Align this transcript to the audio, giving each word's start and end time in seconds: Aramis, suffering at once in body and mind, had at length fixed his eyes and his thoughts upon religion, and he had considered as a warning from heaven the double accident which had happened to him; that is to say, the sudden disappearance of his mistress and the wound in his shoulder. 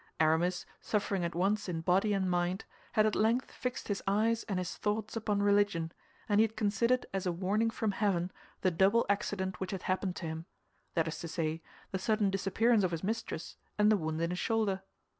Aramis, 0.19 0.65
suffering 0.81 1.23
at 1.23 1.35
once 1.35 1.69
in 1.69 1.81
body 1.81 2.11
and 2.11 2.27
mind, 2.27 2.65
had 2.93 3.05
at 3.05 3.13
length 3.15 3.51
fixed 3.51 3.87
his 3.87 4.01
eyes 4.07 4.41
and 4.45 4.57
his 4.57 4.75
thoughts 4.77 5.15
upon 5.15 5.43
religion, 5.43 5.91
and 6.27 6.39
he 6.39 6.41
had 6.43 6.55
considered 6.57 7.05
as 7.13 7.27
a 7.27 7.31
warning 7.31 7.69
from 7.69 7.91
heaven 7.91 8.31
the 8.61 8.71
double 8.71 9.05
accident 9.09 9.59
which 9.59 9.69
had 9.69 9.83
happened 9.83 10.15
to 10.15 10.25
him; 10.25 10.47
that 10.95 11.07
is 11.07 11.19
to 11.19 11.27
say, 11.27 11.61
the 11.91 11.99
sudden 11.99 12.31
disappearance 12.31 12.83
of 12.83 12.89
his 12.89 13.03
mistress 13.03 13.57
and 13.77 13.91
the 13.91 13.95
wound 13.95 14.19
in 14.21 14.31
his 14.31 14.39
shoulder. 14.39 14.81